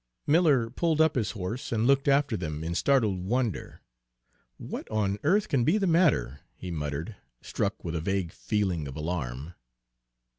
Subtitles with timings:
[0.25, 3.81] Miller pulled up his horse and looked after them in startled wonder.
[4.57, 8.95] "What on earth can be the matter?" he muttered, struck with a vague feeling of
[8.95, 9.53] alarm.